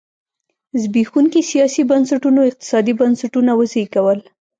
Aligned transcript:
زبېښونکي 0.81 1.41
سیاسي 1.51 1.81
بنسټونو 1.89 2.39
اقتصادي 2.51 2.93
بنسټونه 3.01 3.51
وزېږول. 3.55 4.19